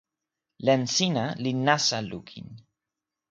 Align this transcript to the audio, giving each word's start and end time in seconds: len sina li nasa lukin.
len 0.65 0.81
sina 0.95 1.25
li 1.43 1.51
nasa 1.67 1.97
lukin. 2.11 2.47